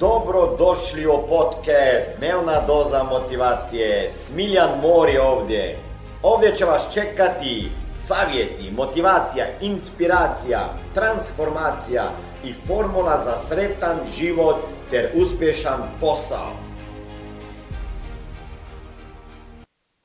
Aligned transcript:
Dobro 0.00 0.56
došli 0.58 1.06
u 1.06 1.26
podcast 1.28 2.08
Dnevna 2.18 2.66
doza 2.66 3.02
motivacije. 3.02 4.10
Smiljan 4.12 4.80
Mor 4.82 5.08
je 5.08 5.22
ovdje. 5.22 5.78
Ovdje 6.22 6.56
će 6.56 6.64
vas 6.64 6.94
čekati 6.94 7.70
savjeti, 7.98 8.70
motivacija, 8.70 9.46
inspiracija, 9.60 10.74
transformacija 10.94 12.10
i 12.44 12.52
formula 12.52 13.20
za 13.24 13.36
sretan 13.36 13.98
život 14.16 14.56
ter 14.90 15.10
uspješan 15.14 15.80
posao. 16.00 16.50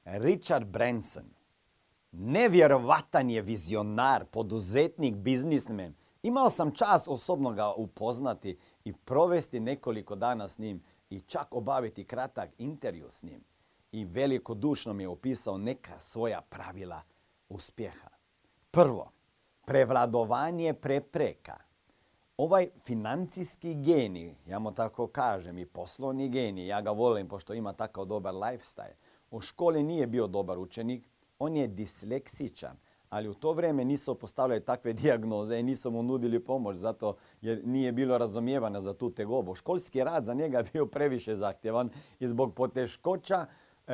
Richard 0.05 0.68
Branson. 0.68 1.25
Nevjerovatan 2.12 3.30
je 3.30 3.41
vizionar, 3.41 4.25
poduzetnik, 4.25 5.16
biznismen. 5.16 5.96
Imao 6.23 6.50
sam 6.50 6.71
čas 6.71 7.07
osobno 7.07 7.52
ga 7.52 7.73
upoznati 7.73 8.57
i 8.86 8.94
provesti 8.94 9.60
nekoliko 9.60 10.16
dana 10.16 10.50
s 10.50 10.58
njim 10.58 10.84
i 11.10 11.21
čak 11.21 11.56
obaviti 11.56 12.06
kratak 12.06 12.50
intervju 12.57 13.06
s 13.10 13.24
njim. 13.24 13.43
I 13.92 14.06
velikodušno 14.06 14.93
mi 14.93 15.04
je 15.04 15.07
opisao 15.07 15.57
neka 15.57 16.00
svoja 16.00 16.42
pravila 16.42 17.02
uspjeha. 17.50 18.10
Prvo, 18.71 19.12
prevladovanje 19.66 20.74
prepreka. 20.74 21.57
Ovaj 22.38 22.70
financijski 22.86 23.76
genij, 23.76 24.36
ja 24.48 24.60
mu 24.60 24.71
tako 24.71 25.07
kažem, 25.07 25.57
i 25.57 25.65
poslovni 25.65 26.29
genij, 26.29 26.68
ja 26.68 26.82
ga 26.82 26.92
volim 26.92 27.28
pošto 27.28 27.54
ima 27.54 27.74
takav 27.74 28.06
dobar 28.06 28.34
lifestyle, 28.34 28.96
u 29.32 29.42
školi 29.42 29.84
nije 29.84 30.07
bio 30.07 30.28
dobar 30.28 30.60
učenik, 30.60 31.07
on 31.40 31.56
je 31.56 31.68
disleksičan, 31.68 32.78
ali 33.09 33.30
u 33.30 33.33
to 33.33 33.53
vrijeme 33.53 33.86
nisu 33.86 34.16
postavljali 34.16 34.66
takve 34.66 34.94
dijagnoze 35.02 35.59
i 35.59 35.64
nisu 35.64 35.91
mu 35.91 36.03
nudili 36.03 36.39
pomoć 36.39 36.77
zato 36.77 37.16
jer 37.41 37.61
nije 37.66 37.91
bilo 37.91 38.17
razumijevanja 38.17 38.81
za 38.81 38.94
tu 38.94 39.11
tegobu. 39.11 39.55
Školski 39.55 40.03
rad 40.03 40.25
za 40.25 40.33
njega 40.33 40.58
je 40.58 40.69
bio 40.73 40.86
previše 40.86 41.36
zahtjevan 41.36 41.89
i 42.19 42.28
zbog 42.28 42.53
poteškoća 42.55 43.45
e, 43.88 43.94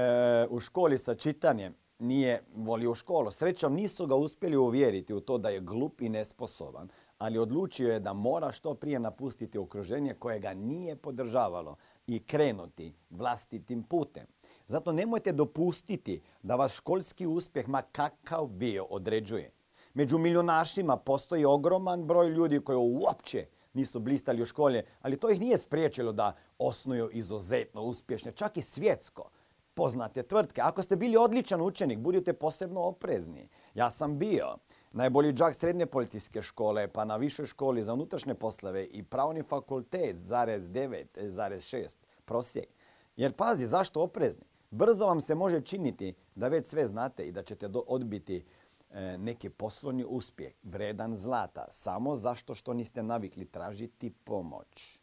u 0.50 0.59
školi 0.59 0.98
sa 0.98 1.16
čitanjem 1.16 1.73
nije 2.00 2.44
volio 2.56 2.95
školu. 2.95 3.31
Srećom 3.31 3.73
nisu 3.73 4.08
ga 4.08 4.16
uspjeli 4.16 4.58
uvjeriti 4.58 5.14
u 5.14 5.20
to 5.20 5.38
da 5.38 5.50
je 5.50 5.59
glup 5.59 6.02
i 6.02 6.09
nesposoban, 6.09 6.90
ali 7.18 7.38
odlučio 7.38 7.94
je 7.94 8.00
da 8.00 8.14
mora 8.14 8.52
što 8.52 8.73
prije 8.73 9.00
napustiti 9.00 9.58
okruženje 9.58 10.14
koje 10.14 10.40
ga 10.40 10.53
nije 10.53 10.96
podržavalo 10.96 11.75
i 12.08 12.20
krenuti 12.20 12.94
vlastitim 13.09 13.84
putem. 13.84 14.25
Zato 14.72 14.92
nemojte 14.92 15.32
dopustiti 15.32 16.22
da 16.44 16.56
vas 16.56 16.72
školski 16.72 17.26
uspjeh, 17.28 17.68
ma 17.68 17.82
kakav 17.82 18.48
bio, 18.48 18.86
određuje. 18.86 19.52
Među 19.94 20.18
milionašima 20.18 20.98
postoji 20.98 21.46
ogroman 21.46 22.06
broj 22.06 22.30
ljudi 22.30 22.60
koji 22.60 22.78
uopće 22.78 23.46
nisu 23.74 24.00
blistali 24.00 24.42
u 24.42 24.46
škole, 24.46 24.84
ali 25.02 25.18
to 25.18 25.30
ih 25.30 25.40
nije 25.40 25.58
spriječilo 25.58 26.12
da 26.12 26.36
osnuju 26.58 27.10
izuzetno 27.14 27.82
uspješne, 27.82 28.32
čak 28.32 28.58
i 28.58 28.62
svjetsko 28.62 29.30
poznate 29.74 30.24
tvrtke. 30.24 30.62
Ako 30.62 30.84
ste 30.84 30.96
bili 30.96 31.18
odličan 31.18 31.62
učenik, 31.62 32.00
budite 32.00 32.34
posebno 32.34 32.82
oprezni. 32.82 33.50
Ja 33.76 33.92
sam 33.92 34.20
bio 34.20 34.56
najbolji 34.94 35.34
džak 35.34 35.56
srednje 35.56 35.86
policijske 35.86 36.42
škole, 36.42 36.88
pa 36.88 37.06
na 37.06 37.18
višoj 37.18 37.46
školi 37.46 37.84
za 37.84 37.94
unutrašnje 37.94 38.34
poslove 38.36 38.86
i 38.86 39.04
pravni 39.04 39.44
fakultet, 39.44 40.18
zarez 40.18 40.70
9, 40.70 41.30
zarez 41.30 41.64
6, 41.64 41.96
prosjek. 42.26 42.68
Jer 43.16 43.34
pazi, 43.34 43.68
zašto 43.68 44.02
oprezni? 44.02 44.51
Brzo 44.72 45.06
vam 45.06 45.22
se 45.22 45.36
može 45.36 45.62
činiti 45.62 46.14
da 46.36 46.48
već 46.48 46.68
sve 46.68 46.88
znate 46.88 47.28
i 47.28 47.32
da 47.32 47.44
ćete 47.44 47.70
odbiti 47.88 48.46
e, 48.90 49.18
neki 49.18 49.50
poslovni 49.50 50.06
uspjeh, 50.08 50.54
vredan 50.64 51.16
zlata, 51.16 51.68
samo 51.72 52.16
zašto 52.16 52.56
što 52.56 52.74
niste 52.74 53.04
navikli 53.04 53.46
tražiti 53.46 54.14
pomoć 54.24 55.00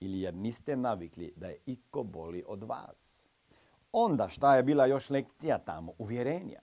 ili 0.00 0.20
jer 0.20 0.34
niste 0.34 0.76
navikli 0.76 1.32
da 1.36 1.46
je 1.46 1.58
iko 1.66 2.02
boli 2.02 2.44
od 2.46 2.64
vas. 2.64 3.26
Onda 3.92 4.28
šta 4.28 4.56
je 4.56 4.62
bila 4.62 4.86
još 4.86 5.10
lekcija 5.10 5.58
tamo? 5.58 5.92
Uvjerenja. 5.98 6.60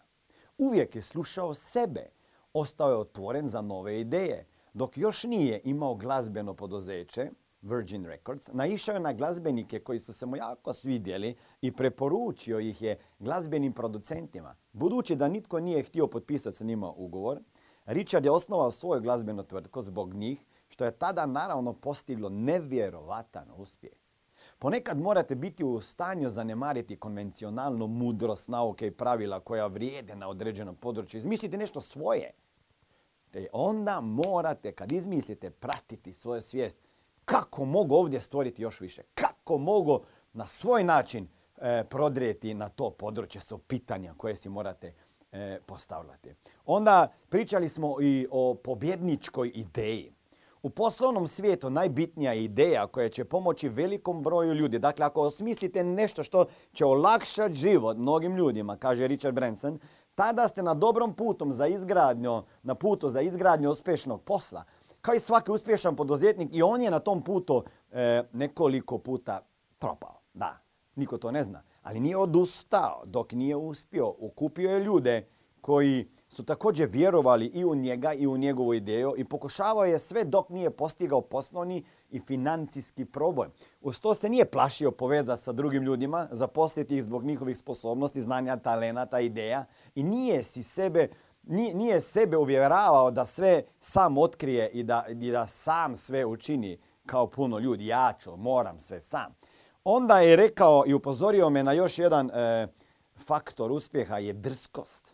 Uvijek 0.57 0.95
je 0.95 1.01
slušao 1.01 1.53
sebe, 1.53 2.09
ostao 2.53 2.89
je 2.89 2.97
otvoren 2.97 3.47
za 3.47 3.61
nove 3.61 3.99
ideje. 3.99 4.47
Dok 4.73 4.97
još 4.97 5.23
nije 5.23 5.61
imao 5.63 5.95
glazbeno 5.95 6.53
poduzeće, 6.53 7.31
Virgin 7.61 8.05
Records, 8.05 8.49
naišao 8.53 8.93
je 8.93 8.99
na 8.99 9.13
glazbenike 9.13 9.79
koji 9.79 9.99
su 9.99 10.13
se 10.13 10.25
mu 10.25 10.35
jako 10.35 10.73
svidjeli 10.73 11.35
i 11.61 11.71
preporučio 11.71 12.59
ih 12.59 12.81
je 12.81 12.97
glazbenim 13.19 13.73
producentima. 13.73 14.55
Budući 14.73 15.15
da 15.15 15.27
nitko 15.27 15.59
nije 15.59 15.83
htio 15.83 16.07
potpisati 16.07 16.57
sa 16.57 16.63
njima 16.63 16.91
ugovor, 16.91 17.39
Richard 17.87 18.25
je 18.25 18.31
osnovao 18.31 18.71
svoju 18.71 19.01
glazbenu 19.01 19.43
tvrtku 19.43 19.81
zbog 19.81 20.13
njih, 20.13 20.45
što 20.69 20.85
je 20.85 20.91
tada 20.91 21.25
naravno 21.25 21.73
postiglo 21.73 22.29
nevjerovatan 22.29 23.51
uspjeh. 23.57 23.93
Ponekad 24.59 24.99
morate 24.99 25.35
biti 25.35 25.63
u 25.63 25.81
stanju 25.81 26.29
zanemariti 26.29 26.99
konvencionalnu 26.99 27.87
mudrost 27.87 28.47
nauke 28.47 28.87
i 28.87 28.91
pravila 28.91 29.39
koja 29.39 29.67
vrijede 29.67 30.15
na 30.15 30.29
određenom 30.29 30.75
području. 30.75 31.17
Izmislite 31.17 31.57
nešto 31.57 31.81
svoje. 31.81 32.31
Te 33.31 33.47
onda 33.53 34.01
morate, 34.01 34.71
kad 34.71 34.91
izmislite, 34.91 35.49
pratiti 35.49 36.13
svoju 36.13 36.41
svijest 36.41 36.77
kako 37.27 37.65
mogu 37.65 37.95
ovdje 37.95 38.21
stvoriti 38.21 38.61
još 38.61 38.81
više? 38.81 39.01
Kako 39.13 39.57
mogu 39.57 39.99
na 40.33 40.47
svoj 40.47 40.83
način 40.83 41.27
e, 41.57 41.83
prodrijeti 41.89 42.53
na 42.53 42.69
to 42.69 42.89
područje 42.89 43.41
su 43.41 43.57
pitanja 43.57 44.13
koje 44.17 44.35
si 44.35 44.49
morate 44.49 44.93
e, 45.31 45.59
postavljati. 45.65 46.33
Onda 46.65 47.07
pričali 47.29 47.69
smo 47.69 48.01
i 48.01 48.27
o 48.31 48.55
pobjedničkoj 48.63 49.51
ideji. 49.55 50.13
U 50.61 50.69
poslovnom 50.69 51.27
svijetu 51.27 51.69
najbitnija 51.69 52.33
ideja 52.33 52.87
koja 52.87 53.09
će 53.09 53.25
pomoći 53.25 53.69
velikom 53.69 54.23
broju 54.23 54.53
ljudi. 54.53 54.79
Dakle, 54.79 55.05
ako 55.05 55.21
osmislite 55.21 55.83
nešto 55.83 56.23
što 56.23 56.45
će 56.73 56.85
olakšati 56.85 57.53
život 57.53 57.97
mnogim 57.97 58.35
ljudima, 58.35 58.77
kaže 58.77 59.07
Richard 59.07 59.35
Branson, 59.35 59.79
tada 60.15 60.47
ste 60.47 60.63
na 60.63 60.73
dobrom 60.73 61.13
putu 61.13 61.53
za 61.53 61.67
izgradnju, 61.67 62.43
na 62.63 62.75
putu 62.75 63.09
za 63.09 63.21
izgradnju 63.21 63.69
uspješnog 63.69 64.21
posla 64.21 64.63
kao 65.07 65.15
i 65.15 65.19
svaki 65.19 65.51
uspješan 65.51 65.95
poduzetnik 65.95 66.49
i 66.53 66.61
on 66.61 66.81
je 66.81 66.91
na 66.91 66.99
tom 66.99 67.21
putu 67.21 67.63
e, 67.91 68.23
nekoliko 68.33 68.97
puta 68.97 69.41
propao. 69.79 70.21
Da, 70.33 70.59
niko 70.95 71.17
to 71.17 71.31
ne 71.31 71.43
zna. 71.43 71.63
Ali 71.81 71.99
nije 71.99 72.17
odustao 72.17 73.03
dok 73.05 73.31
nije 73.31 73.55
uspio. 73.55 74.13
Ukupio 74.19 74.69
je 74.69 74.83
ljude 74.83 75.27
koji 75.61 76.07
su 76.29 76.45
također 76.45 76.89
vjerovali 76.89 77.45
i 77.45 77.65
u 77.65 77.75
njega 77.75 78.13
i 78.13 78.27
u 78.27 78.37
njegovu 78.37 78.73
ideju 78.73 79.13
i 79.17 79.23
pokušavao 79.23 79.85
je 79.85 79.99
sve 79.99 80.23
dok 80.23 80.49
nije 80.49 80.69
postigao 80.69 81.21
poslovni 81.21 81.83
i 82.09 82.19
financijski 82.19 83.05
proboj. 83.05 83.47
Uz 83.81 83.99
to 83.99 84.13
se 84.13 84.29
nije 84.29 84.51
plašio 84.51 84.91
povezati 84.91 85.43
sa 85.43 85.51
drugim 85.51 85.83
ljudima, 85.83 86.27
zaposliti 86.31 86.95
ih 86.95 87.03
zbog 87.03 87.23
njihovih 87.23 87.57
sposobnosti, 87.57 88.21
znanja, 88.21 88.57
talenata, 88.57 89.19
ideja 89.19 89.65
i 89.95 90.03
nije 90.03 90.43
si 90.43 90.63
sebe 90.63 91.07
nije 91.49 92.01
sebe 92.01 92.37
uvjeravao 92.37 93.11
da 93.11 93.25
sve 93.25 93.63
sam 93.79 94.17
otkrije 94.17 94.69
i 94.69 94.83
da, 94.83 95.05
i 95.09 95.31
da 95.31 95.47
sam 95.47 95.95
sve 95.95 96.25
učini 96.25 96.77
kao 97.05 97.27
puno 97.27 97.59
ljudi. 97.59 97.87
Ja 97.87 98.13
ću, 98.19 98.35
moram 98.35 98.79
sve 98.79 99.01
sam. 99.01 99.35
Onda 99.83 100.19
je 100.19 100.35
rekao 100.35 100.83
i 100.87 100.93
upozorio 100.93 101.49
me 101.49 101.63
na 101.63 101.73
još 101.73 101.99
jedan 101.99 102.29
e, 102.29 102.67
faktor 103.17 103.71
uspjeha 103.71 104.17
je 104.17 104.33
drskost. 104.33 105.13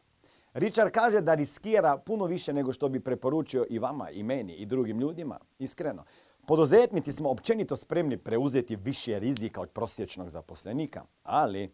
Richard 0.53 0.91
kaže 0.91 1.21
da 1.21 1.33
riskira 1.33 1.97
puno 1.97 2.25
više 2.25 2.53
nego 2.53 2.73
što 2.73 2.89
bi 2.89 2.99
preporučio 2.99 3.65
i 3.69 3.79
vama, 3.79 4.09
i 4.09 4.23
meni, 4.23 4.53
i 4.53 4.65
drugim 4.65 4.99
ljudima. 4.99 5.39
Iskreno. 5.59 6.03
Poduzetnici 6.47 7.11
smo 7.11 7.29
općenito 7.29 7.75
spremni 7.75 8.17
preuzeti 8.17 8.75
više 8.75 9.19
rizika 9.19 9.61
od 9.61 9.69
prosječnog 9.69 10.29
zaposlenika. 10.29 11.03
Ali, 11.23 11.73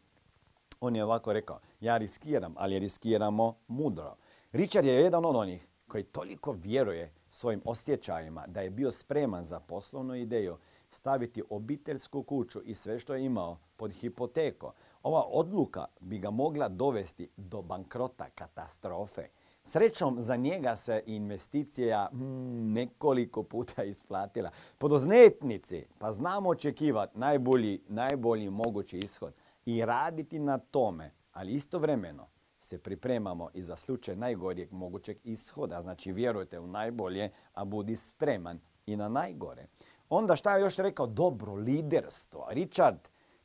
on 0.79 0.95
je 0.95 1.03
ovako 1.03 1.33
rekao, 1.33 1.59
ja 1.79 1.97
riskiram, 1.97 2.53
ali 2.57 2.79
riskiramo 2.79 3.55
mudro. 3.67 4.15
Richard 4.51 4.85
je 4.85 4.93
jedan 4.93 5.25
od 5.25 5.35
onih 5.35 5.67
koji 5.87 6.03
toliko 6.03 6.51
vjeruje 6.51 7.13
svojim 7.29 7.61
osjećajima 7.65 8.47
da 8.47 8.61
je 8.61 8.69
bio 8.69 8.91
spreman 8.91 9.43
za 9.43 9.59
poslovnu 9.59 10.15
ideju 10.15 10.57
staviti 10.89 11.43
obiteljsku 11.49 12.23
kuću 12.23 12.61
i 12.65 12.73
sve 12.73 12.99
što 12.99 13.15
je 13.15 13.25
imao 13.25 13.57
pod 13.77 13.93
hipoteko. 13.93 14.73
Ova 15.03 15.23
odluka 15.31 15.85
bi 15.99 16.17
ga 16.17 16.29
mogla 16.29 16.69
dovesti 16.69 17.29
do 17.37 17.61
bankrota, 17.61 18.29
katastrofe. 18.35 19.27
Srećom 19.63 20.21
za 20.21 20.35
njega 20.35 20.75
se 20.75 21.03
investicija 21.05 22.07
hmm, 22.11 22.73
nekoliko 22.73 23.43
puta 23.43 23.83
isplatila. 23.83 24.51
Poduzetnici, 24.77 25.85
pa 25.99 26.13
znamo 26.13 26.49
očekivati 26.49 27.19
najbolji, 27.19 27.81
najbolji 27.87 28.49
mogući 28.49 28.97
ishod 28.99 29.33
i 29.65 29.85
raditi 29.85 30.39
na 30.39 30.57
tome, 30.57 31.11
ali 31.33 31.53
istovremeno 31.53 32.27
se 32.59 32.77
pripremamo 32.77 33.49
i 33.53 33.63
za 33.63 33.75
slučaj 33.75 34.15
najgorijeg 34.15 34.71
mogućeg 34.71 35.17
ishoda. 35.23 35.81
Znači 35.81 36.11
vjerujte 36.11 36.59
u 36.59 36.67
najbolje, 36.67 37.29
a 37.53 37.65
budi 37.65 37.95
spreman 37.95 38.59
i 38.85 38.95
na 38.95 39.09
najgore. 39.09 39.67
Onda 40.09 40.35
šta 40.35 40.55
je 40.55 40.61
još 40.61 40.77
rekao? 40.77 41.07
Dobro 41.07 41.53
liderstvo. 41.53 42.47
Richard 42.49 42.99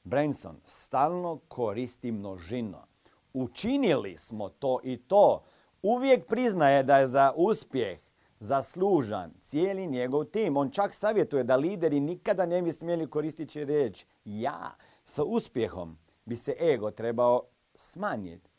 Branson 0.05 0.61
stalno 0.64 1.40
koristi 1.49 2.12
množino. 2.12 2.87
Učinili 3.32 4.16
smo 4.16 4.49
to 4.49 4.81
i 4.82 4.96
to. 4.96 5.43
Uvijek 5.82 6.26
priznaje 6.26 6.82
da 6.82 6.99
je 6.99 7.06
za 7.06 7.32
uspjeh 7.37 7.99
zaslužan, 8.40 9.32
cijeli 9.40 9.87
njegov 9.87 10.25
tim. 10.25 10.56
On 10.56 10.70
čak 10.70 10.94
savjetuje 10.94 11.44
da 11.44 11.56
lideri 11.56 12.00
nikada 12.00 12.46
ne 12.46 12.62
bi 12.62 12.72
smjeli 12.72 13.10
koristiti 13.10 13.64
riječ 13.64 14.05
ja. 14.25 14.76
Sa 15.05 15.25
uspjehom 15.25 15.99
bi 16.25 16.37
se 16.37 16.56
ego 16.60 16.90
trebao 16.90 17.43
smanjiti, 17.75 18.50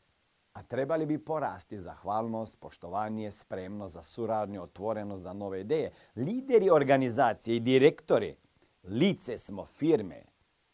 a 0.56 0.63
trebali 0.63 1.06
bi 1.06 1.18
porasti 1.18 1.80
zahvalnost, 1.80 2.60
poštovanje, 2.60 3.31
spremnost 3.31 3.94
za 3.94 4.02
suradnju, 4.02 4.63
otvorenost 4.63 5.24
za 5.24 5.34
nove 5.34 5.62
ideje. 5.62 5.92
Lideri 6.16 6.69
organizacije 6.69 7.57
i 7.57 7.60
direktori, 7.60 8.36
lice 8.84 9.38
smo 9.38 9.66
firme, 9.66 10.24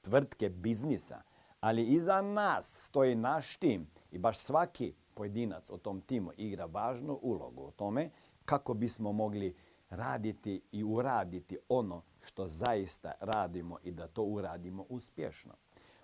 tvrtke 0.02 0.50
biznisa, 0.50 1.22
ali 1.60 1.84
iza 1.84 2.22
nas 2.22 2.86
stoji 2.86 3.16
naš 3.16 3.58
tim 3.58 3.88
i 4.12 4.18
baš 4.18 4.38
svaki 4.38 4.94
pojedinac 5.14 5.70
o 5.70 5.78
tom 5.78 6.02
timu 6.02 6.32
igra 6.38 6.66
važnu 6.66 7.20
ulogu 7.22 7.62
u 7.62 7.72
tome 7.72 8.10
kako 8.46 8.74
bismo 8.74 9.12
mogli 9.12 9.56
raditi 9.90 10.62
i 10.72 10.84
uraditi 10.84 11.58
ono 11.70 12.02
što 12.22 12.48
zaista 12.48 13.12
radimo 13.20 13.78
i 13.84 13.92
da 13.92 14.08
to 14.08 14.24
uradimo 14.24 14.86
uspješno. 14.90 15.54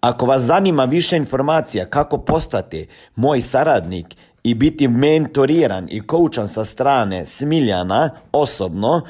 Ako 0.00 0.26
vas 0.26 0.42
zanima 0.42 0.84
više 0.84 1.16
informacija 1.16 1.84
kako 1.84 2.18
postati 2.18 2.88
moj 3.16 3.40
saradnik 3.40 4.16
i 4.42 4.54
biti 4.54 4.88
mentoriran 4.88 5.86
i 5.90 6.06
koučan 6.06 6.48
sa 6.48 6.64
strane 6.64 7.26
Smiljana 7.26 8.10
osobno, 8.32 9.02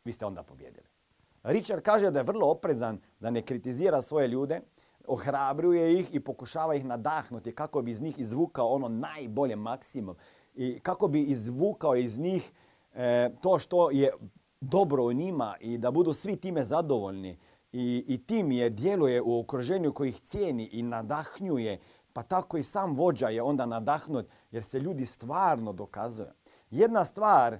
vi 0.05 0.11
ste 0.11 0.25
onda 0.25 0.43
pobjedili. 0.43 0.87
Richard 1.43 1.81
kaže 1.81 2.11
da 2.11 2.19
je 2.19 2.23
vrlo 2.23 2.47
oprezan 2.47 2.99
da 3.19 3.29
ne 3.29 3.41
kritizira 3.41 4.01
svoje 4.01 4.27
ljude, 4.27 4.61
ohrabruje 5.07 5.99
ih 5.99 6.15
i 6.15 6.19
pokušava 6.19 6.75
ih 6.75 6.85
nadahnuti 6.85 7.55
kako 7.55 7.81
bi 7.81 7.91
iz 7.91 8.01
njih 8.01 8.19
izvukao 8.19 8.67
ono 8.67 8.87
najbolje 8.87 9.55
maksimum 9.55 10.15
i 10.55 10.79
kako 10.79 11.07
bi 11.07 11.23
izvukao 11.23 11.95
iz 11.95 12.19
njih 12.19 12.51
e, 12.93 13.29
to 13.41 13.59
što 13.59 13.91
je 13.91 14.11
dobro 14.61 15.03
u 15.03 15.13
njima 15.13 15.55
i 15.59 15.77
da 15.77 15.91
budu 15.91 16.13
svi 16.13 16.35
time 16.35 16.63
zadovoljni 16.65 17.37
i, 17.77 18.03
i 18.07 18.17
tim 18.17 18.51
je 18.51 18.69
djeluje 18.69 19.21
u 19.21 19.39
okruženju 19.39 19.93
koji 19.93 20.09
ih 20.09 20.19
cijeni 20.19 20.69
i 20.71 20.81
nadahnjuje, 20.81 21.79
pa 22.13 22.23
tako 22.23 22.57
i 22.57 22.63
sam 22.63 22.95
vođa 22.95 23.29
je 23.29 23.41
onda 23.41 23.65
nadahnut 23.65 24.25
jer 24.51 24.63
se 24.63 24.79
ljudi 24.79 25.05
stvarno 25.05 25.73
dokazuju. 25.73 26.27
Jedna 26.71 27.05
stvar, 27.05 27.53
e, 27.53 27.59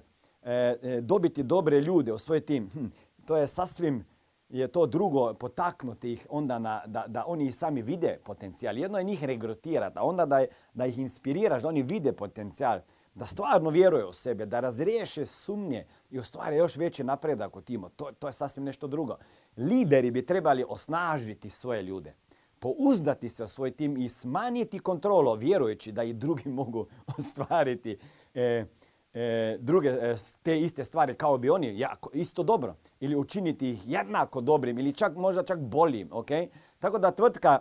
e, 0.82 1.00
dobiti 1.00 1.42
dobre 1.42 1.80
ljude 1.80 2.12
u 2.12 2.18
svoj 2.18 2.40
tim, 2.40 2.70
hm, 2.72 2.86
to 3.26 3.36
je 3.36 3.46
sasvim 3.46 4.06
je 4.48 4.68
to 4.68 4.86
drugo 4.86 5.34
potaknuti 5.34 6.12
ih 6.12 6.26
onda 6.30 6.58
na, 6.58 6.82
da, 6.86 7.04
da 7.06 7.24
oni 7.26 7.52
sami 7.52 7.82
vide 7.82 8.18
potencijal. 8.24 8.78
Jedno 8.78 8.98
je 8.98 9.04
njih 9.04 9.24
regrutirati, 9.24 9.98
a 9.98 10.04
onda 10.04 10.26
da, 10.26 10.44
da 10.74 10.86
ih 10.86 10.98
inspiriraš, 10.98 11.62
da 11.62 11.68
oni 11.68 11.82
vide 11.82 12.12
potencijal 12.12 12.78
da 13.18 13.26
stvarno 13.26 13.70
vjeruje 13.70 14.06
u 14.06 14.12
sebe, 14.12 14.46
da 14.46 14.60
razriješe 14.60 15.26
sumnje 15.26 15.86
i 16.10 16.18
ostvare 16.18 16.56
još 16.56 16.76
veći 16.76 17.04
napredak 17.04 17.56
u 17.56 17.60
timu. 17.60 17.88
To, 17.88 18.10
to 18.18 18.26
je 18.26 18.32
sasvim 18.32 18.64
nešto 18.64 18.86
drugo. 18.86 19.16
Lideri 19.56 20.10
bi 20.10 20.26
trebali 20.26 20.64
osnažiti 20.68 21.50
svoje 21.50 21.82
ljude, 21.82 22.14
pouzdati 22.58 23.28
se 23.28 23.44
u 23.44 23.48
svoj 23.48 23.70
tim 23.70 23.96
i 23.96 24.08
smanjiti 24.08 24.78
kontrolu, 24.78 25.34
vjerujući 25.34 25.92
da 25.92 26.02
i 26.02 26.12
drugi 26.12 26.48
mogu 26.60 26.86
ostvariti 27.18 27.98
e, 28.34 28.64
e, 29.14 29.56
druge 29.60 29.88
e, 29.88 30.14
te 30.42 30.60
iste 30.60 30.84
stvari 30.84 31.14
kao 31.14 31.38
bi 31.38 31.50
oni 31.50 31.78
jako, 31.78 32.10
isto 32.12 32.42
dobro 32.42 32.76
ili 33.00 33.16
učiniti 33.16 33.70
ih 33.70 33.88
jednako 33.88 34.40
dobrim 34.40 34.78
ili 34.78 34.92
čak 34.92 35.16
možda 35.16 35.42
čak 35.42 35.58
boljim. 35.60 36.08
Okay? 36.10 36.48
Tako 36.78 36.98
da 36.98 37.10
tvrtka 37.10 37.58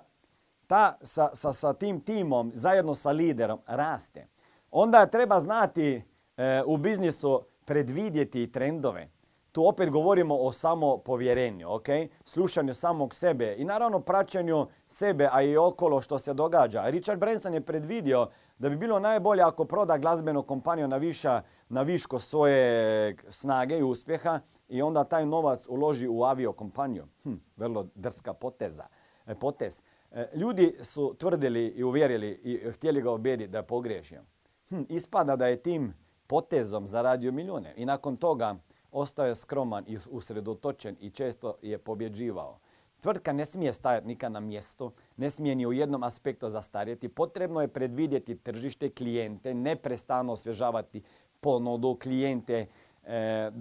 ta 0.68 0.98
sa, 1.02 1.30
sa, 1.34 1.54
sa 1.54 1.74
tim 1.74 2.02
timom 2.02 2.52
zajedno 2.54 2.96
sa 2.96 3.12
liderom 3.12 3.60
raste 3.66 4.28
onda 4.72 5.06
treba 5.06 5.40
znati 5.40 6.02
e, 6.38 6.64
u 6.66 6.78
biznisu 6.78 7.42
predvidjeti 7.66 8.52
trendove. 8.52 9.10
Tu 9.52 9.68
opet 9.68 9.90
govorimo 9.90 10.36
o 10.36 10.52
samopovjerenju, 10.52 11.74
ok? 11.74 11.88
Slušanju 12.26 12.74
samog 12.74 13.16
sebe 13.16 13.56
i 13.58 13.66
naravno 13.66 14.00
praćenju 14.00 14.68
sebe, 14.88 15.30
a 15.32 15.42
i 15.42 15.58
okolo 15.58 16.02
što 16.02 16.20
se 16.20 16.34
događa. 16.34 16.90
Richard 16.90 17.20
Branson 17.20 17.54
je 17.54 17.62
predvidio 17.62 18.28
da 18.58 18.70
bi 18.70 18.78
bilo 18.78 19.00
najbolje 19.00 19.44
ako 19.44 19.66
proda 19.66 19.98
glazbenu 19.98 20.44
kompaniju 20.44 20.88
na, 20.88 20.98
viša, 20.98 21.42
na 21.70 21.82
viško 21.82 22.20
svoje 22.20 23.16
snage 23.30 23.78
i 23.78 23.84
uspjeha 23.84 24.40
i 24.68 24.82
onda 24.82 25.04
taj 25.04 25.26
novac 25.26 25.66
uloži 25.68 26.08
u 26.08 26.24
aviokompaniju. 26.24 27.08
Hm, 27.24 27.36
vrlo 27.56 27.88
drska 27.96 28.34
poteza, 28.34 28.88
e, 29.26 29.36
potez. 29.36 29.82
E, 30.12 30.28
ljudi 30.36 30.78
su 30.82 31.16
tvrdili 31.20 31.68
i 31.68 31.84
uvjerili 31.84 32.30
i 32.30 32.72
htjeli 32.72 33.02
ga 33.02 33.12
objediti 33.12 33.52
da 33.52 33.58
je 33.58 33.68
pogriješio 33.68 34.24
hm, 34.70 34.82
ispada 34.90 35.36
da 35.36 35.48
je 35.48 35.62
tim 35.62 35.94
potezom 36.28 36.88
zaradio 36.88 37.32
milijune 37.32 37.74
i 37.78 37.86
nakon 37.86 38.18
toga 38.18 38.56
ostao 38.92 39.26
je 39.26 39.36
skroman 39.36 39.84
i 39.88 39.98
usredotočen 40.10 40.96
i 41.00 41.10
često 41.10 41.56
je 41.62 41.78
pobjeđivao. 41.78 42.60
Tvrtka 43.02 43.34
ne 43.34 43.46
smije 43.46 43.74
stajati 43.74 44.08
nikad 44.08 44.32
na 44.32 44.40
mjestu, 44.40 44.92
ne 45.18 45.30
smije 45.30 45.56
ni 45.56 45.66
u 45.66 45.74
jednom 45.74 46.04
aspektu 46.04 46.50
zastarjeti. 46.50 47.10
Potrebno 47.10 47.62
je 47.62 47.68
predvidjeti 47.68 48.36
tržište 48.36 48.90
klijente, 48.90 49.54
neprestano 49.54 50.34
osvježavati 50.34 51.02
ponudu 51.40 51.98
klijente, 52.02 52.66
e, 53.04 53.16
e, 53.16 53.52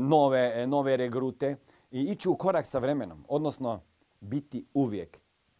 nove, 0.00 0.52
e, 0.54 0.66
nove 0.66 0.96
regrute 0.96 1.56
i 1.90 2.02
ići 2.02 2.28
u 2.28 2.36
korak 2.36 2.66
sa 2.66 2.78
vremenom. 2.78 3.24
Odnosno, 3.28 3.80
biti 4.20 4.64
uvijek 4.74 5.18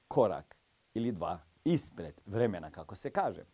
korak 0.09 0.57
ili 0.95 1.13
dva 1.13 1.39
ispred 1.65 2.21
vremena, 2.27 2.71
kako 2.71 2.95
se 2.95 3.11
kaže. 3.11 3.45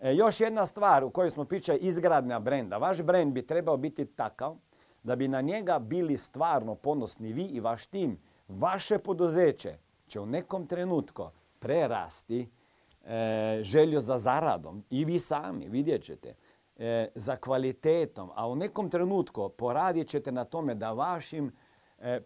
E, 0.00 0.14
još 0.14 0.40
jedna 0.40 0.66
stvar 0.66 1.04
u 1.04 1.10
kojoj 1.10 1.30
smo 1.30 1.44
pričali 1.44 1.78
izgradnja 1.78 2.40
brenda. 2.40 2.78
Vaš 2.78 3.02
brend 3.02 3.32
bi 3.32 3.46
trebao 3.46 3.76
biti 3.76 4.06
takav 4.06 4.56
da 5.02 5.16
bi 5.16 5.28
na 5.28 5.40
njega 5.40 5.78
bili 5.78 6.18
stvarno 6.18 6.74
ponosni 6.74 7.32
vi 7.32 7.44
i 7.44 7.60
vaš 7.60 7.86
tim. 7.86 8.18
Vaše 8.48 8.98
poduzeće 8.98 9.78
će 10.06 10.20
u 10.20 10.26
nekom 10.26 10.66
trenutku 10.66 11.24
prerasti 11.58 12.50
e, 13.04 13.58
želju 13.62 14.00
za 14.00 14.18
zaradom 14.18 14.84
i 14.90 15.04
vi 15.04 15.18
sami 15.18 15.68
vidjet 15.68 16.02
ćete 16.02 16.34
e, 16.76 17.08
za 17.14 17.36
kvalitetom, 17.36 18.30
a 18.34 18.48
u 18.48 18.56
nekom 18.56 18.90
trenutku 18.90 19.48
poradit 19.48 20.08
ćete 20.08 20.32
na 20.32 20.44
tome 20.44 20.74
da 20.74 20.92
vašim 20.92 21.52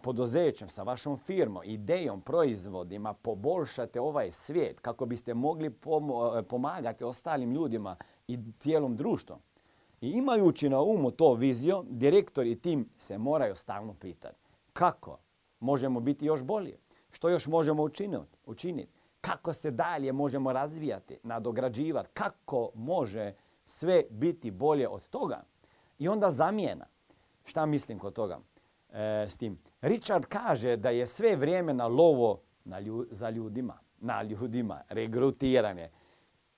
poduzećem, 0.02 0.68
sa 0.68 0.82
vašom 0.82 1.18
firmom, 1.18 1.62
idejom, 1.64 2.20
proizvodima 2.20 3.14
poboljšate 3.14 4.00
ovaj 4.00 4.32
svijet 4.32 4.80
kako 4.80 5.06
biste 5.06 5.34
mogli 5.34 5.66
e, 5.66 6.42
pomagati 6.42 7.04
ostalim 7.04 7.52
ljudima 7.52 7.96
i 8.28 8.38
cijelom 8.58 8.96
društvu. 8.96 9.36
I 10.00 10.10
imajući 10.10 10.68
na 10.68 10.80
umu 10.80 11.10
to 11.10 11.34
viziju, 11.34 11.84
direktor 11.88 12.46
i 12.46 12.60
tim 12.60 12.88
se 12.98 13.18
moraju 13.18 13.56
stalno 13.56 13.94
pitati 13.94 14.50
kako 14.72 15.18
možemo 15.60 16.00
biti 16.00 16.26
još 16.26 16.42
bolje, 16.42 16.78
što 17.10 17.28
još 17.28 17.46
možemo 17.46 17.82
učiniti, 17.82 18.36
učiniti, 18.46 18.92
kako 19.20 19.52
se 19.52 19.70
dalje 19.70 20.12
možemo 20.12 20.52
razvijati, 20.52 21.18
nadograđivati, 21.22 22.08
kako 22.14 22.70
može 22.74 23.34
sve 23.66 24.04
biti 24.10 24.50
bolje 24.50 24.88
od 24.88 25.08
toga. 25.08 25.42
I 25.98 26.08
onda 26.08 26.30
zamjena. 26.30 26.86
Šta 27.44 27.66
mislim 27.66 27.98
kod 27.98 28.12
toga? 28.12 28.38
E, 28.92 29.26
s 29.28 29.36
tim. 29.36 29.58
Richard 29.80 30.26
kaže 30.26 30.76
da 30.76 30.90
je 30.90 31.06
sve 31.06 31.36
vrijeme 31.36 31.74
na 31.74 31.86
lovo 31.86 32.40
na 32.64 32.80
za 33.10 33.30
ljudima, 33.30 33.78
na 33.98 34.22
ljudima, 34.22 34.82
regrutiranje, 34.88 35.90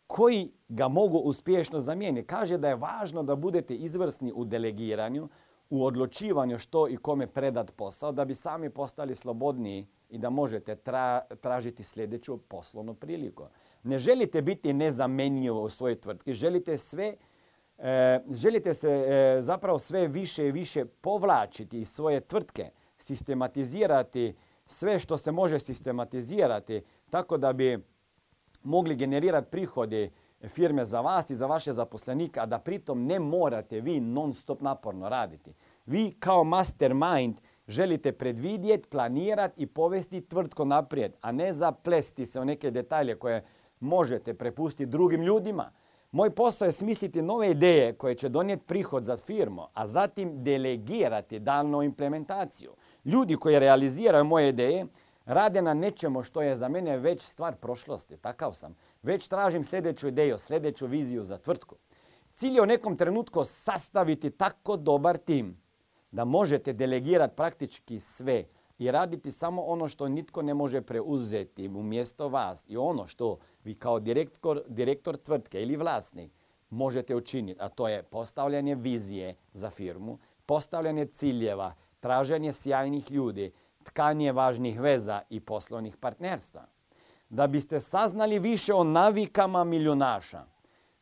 koji 0.06 0.52
ga 0.68 0.88
mogu 0.88 1.18
uspješno 1.18 1.80
zamijeniti. 1.80 2.26
Kaže 2.26 2.58
da 2.58 2.68
je 2.68 2.76
važno 2.76 3.22
da 3.22 3.36
budete 3.36 3.74
izvrsni 3.74 4.32
u 4.34 4.44
delegiranju, 4.44 5.28
u 5.70 5.84
odlučivanju 5.84 6.58
što 6.58 6.88
i 6.88 6.96
kome 6.96 7.26
predat 7.26 7.72
posao 7.76 8.12
da 8.12 8.24
bi 8.24 8.34
sami 8.34 8.70
postali 8.70 9.14
slobodniji 9.14 9.86
i 10.08 10.18
da 10.18 10.30
možete 10.30 10.76
tražiti 11.40 11.84
sljedeću 11.84 12.36
poslovnu 12.36 12.94
priliku. 12.94 13.44
Ne 13.82 13.98
želite 13.98 14.42
biti 14.42 14.72
nezamenjivo 14.72 15.62
u 15.62 15.68
svojoj 15.68 16.00
tvrtki, 16.00 16.34
želite 16.34 16.78
sve 16.78 17.16
želite 18.30 18.74
se 18.74 18.90
e, 18.90 19.42
zapravo 19.42 19.78
sve 19.78 20.08
više 20.08 20.48
i 20.48 20.52
više 20.52 20.84
povlačiti 20.84 21.80
iz 21.80 21.88
svoje 21.88 22.20
tvrtke, 22.20 22.70
sistematizirati 22.98 24.34
sve 24.66 24.98
što 24.98 25.16
se 25.16 25.32
može 25.32 25.58
sistematizirati 25.58 26.82
tako 27.10 27.36
da 27.36 27.52
bi 27.52 27.78
mogli 28.62 28.94
generirati 28.94 29.50
prihode 29.50 30.10
firme 30.48 30.84
za 30.84 31.00
vas 31.00 31.30
i 31.30 31.34
za 31.34 31.46
vaše 31.46 31.72
zaposlenike, 31.72 32.40
a 32.40 32.46
da 32.46 32.58
pritom 32.58 33.06
ne 33.06 33.18
morate 33.18 33.80
vi 33.80 34.00
non 34.00 34.34
stop 34.34 34.60
naporno 34.60 35.08
raditi. 35.08 35.54
Vi 35.86 36.12
kao 36.18 36.44
mastermind 36.44 37.40
želite 37.68 38.12
predvidjeti, 38.12 38.88
planirati 38.88 39.62
i 39.62 39.66
povesti 39.66 40.20
tvrtko 40.20 40.64
naprijed, 40.64 41.12
a 41.20 41.32
ne 41.32 41.52
zaplesti 41.52 42.26
se 42.26 42.40
u 42.40 42.44
neke 42.44 42.70
detalje 42.70 43.18
koje 43.18 43.44
možete 43.80 44.34
prepustiti 44.34 44.86
drugim 44.86 45.22
ljudima. 45.22 45.70
Moj 46.12 46.31
posao 46.31 46.66
je 46.66 46.73
smisliti 46.73 47.23
nove 47.23 47.50
ideje 47.50 47.92
koje 47.92 48.14
će 48.14 48.28
donijeti 48.28 48.64
prihod 48.66 49.04
za 49.04 49.16
firmu, 49.16 49.62
a 49.75 49.87
zatim 49.87 50.45
delegirati 50.45 51.38
dalnu 51.38 51.83
implementaciju. 51.83 52.73
Ljudi 53.04 53.37
koji 53.37 53.59
realiziraju 53.59 54.25
moje 54.25 54.49
ideje 54.49 54.87
rade 55.25 55.62
na 55.62 55.75
nečemu 55.75 56.23
što 56.23 56.42
je 56.42 56.57
za 56.57 56.69
mene 56.69 56.99
već 56.99 57.23
stvar 57.23 57.57
prošlosti. 57.57 58.16
Takav 58.16 58.52
sam. 58.52 58.76
Već 59.02 59.28
tražim 59.28 59.64
sljedeću 59.64 60.09
ideju, 60.09 60.38
sljedeću 60.38 60.87
viziju 60.87 61.25
za 61.25 61.38
tvrtku. 61.38 61.76
Cilj 62.33 62.54
je 62.54 62.62
u 62.62 62.66
nekom 62.66 62.97
trenutku 62.97 63.45
sastaviti 63.45 64.31
tako 64.31 64.76
dobar 64.76 65.16
tim 65.16 65.62
da 66.11 66.25
možete 66.25 66.73
delegirati 66.73 67.37
praktički 67.37 68.00
sve 68.00 68.45
i 68.82 68.90
raditi 68.90 69.32
samo 69.32 69.62
ono 69.62 69.88
što 69.88 70.08
nitko 70.08 70.42
ne 70.42 70.54
može 70.54 70.80
preuzeti 70.80 71.68
umjesto 71.68 72.28
vas 72.28 72.64
i 72.68 72.76
ono 72.76 73.06
što 73.06 73.38
vi 73.64 73.74
kao 73.74 74.00
direktor, 74.00 74.62
direktor 74.68 75.16
tvrtke 75.16 75.62
ili 75.62 75.76
vlasnik 75.76 76.32
možete 76.70 77.16
učiniti, 77.16 77.60
a 77.60 77.68
to 77.68 77.88
je 77.88 78.02
postavljanje 78.02 78.74
vizije 78.74 79.34
za 79.52 79.70
firmu, 79.70 80.18
postavljanje 80.46 81.06
ciljeva, 81.06 81.74
traženje 82.00 82.52
sjajnih 82.52 83.10
ljudi, 83.10 83.52
tkanje 83.82 84.32
važnih 84.32 84.80
veza 84.80 85.22
i 85.30 85.40
poslovnih 85.40 85.96
partnerstva. 85.96 86.66
Da 87.28 87.46
biste 87.46 87.80
saznali 87.80 88.38
više 88.38 88.74
o 88.74 88.84
navikama 88.84 89.64
milionaša, 89.64 90.44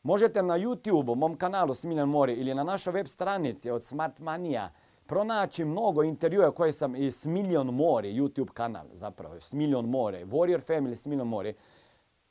možete 0.02 0.42
na 0.42 0.58
YouTube, 0.58 1.14
mom 1.14 1.34
kanalu 1.34 1.74
Smiljan 1.74 2.08
Mori 2.08 2.34
ili 2.34 2.54
na 2.54 2.64
našoj 2.64 2.92
web 2.92 3.06
stranici 3.06 3.70
od 3.70 3.84
Smart 3.84 4.18
Mania 4.18 4.70
pronaći 5.10 5.64
mnogo 5.64 6.02
intervjua 6.02 6.50
koje 6.50 6.72
sam 6.72 6.96
i 6.96 7.10
Smiljan 7.10 7.66
Mori, 7.66 8.14
YouTube 8.14 8.50
kanal 8.52 8.86
zapravo, 8.92 9.40
Smiljan 9.40 9.84
More, 9.84 10.24
Warrior 10.24 10.60
Family 10.68 10.94
Smiljan 10.94 11.26
Mori. 11.26 11.54